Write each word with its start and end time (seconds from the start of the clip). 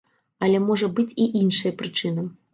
Але 0.47 0.61
можа 0.69 0.89
быць 0.95 1.17
і 1.27 1.29
іншая 1.43 1.75
прычына. 1.85 2.27